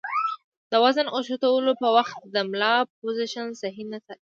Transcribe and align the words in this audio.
د 0.71 0.73
وزن 0.83 1.07
اوچتولو 1.15 1.71
پۀ 1.79 1.87
وخت 1.97 2.17
د 2.35 2.35
ملا 2.51 2.73
پوزيشن 2.99 3.47
سهي 3.61 3.83
نۀ 3.91 3.99
ساتي 4.05 4.19